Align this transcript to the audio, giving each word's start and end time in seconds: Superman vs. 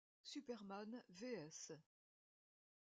Superman 0.23 0.99
vs. 1.11 1.77